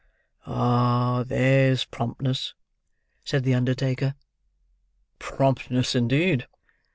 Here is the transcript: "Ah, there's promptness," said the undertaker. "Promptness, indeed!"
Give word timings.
"Ah, 0.47 1.23
there's 1.27 1.85
promptness," 1.85 2.55
said 3.23 3.43
the 3.43 3.53
undertaker. 3.53 4.15
"Promptness, 5.19 5.93
indeed!" 5.93 6.47